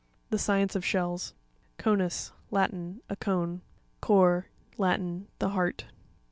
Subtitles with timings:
[0.31, 1.35] The science of shells.
[1.77, 3.01] Co'nus.—Latin.
[3.07, 3.61] A cone.
[4.01, 5.27] Cor.—Latin.
[5.37, 5.85] The heart.